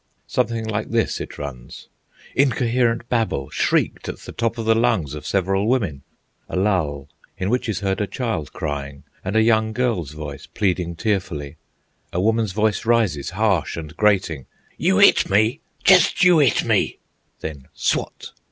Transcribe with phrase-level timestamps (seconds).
[0.25, 1.87] Something like this it runs—
[2.33, 6.01] Incoherent babble, shrieked at the top of the lungs of several women;
[6.49, 10.95] a lull, in which is heard a child crying and a young girl's voice pleading
[10.95, 11.57] tearfully;
[12.11, 15.59] a woman's voice rises, harsh and grating, "You 'it me!
[15.83, 16.97] Jest you 'it me!"
[17.41, 18.31] then, swat!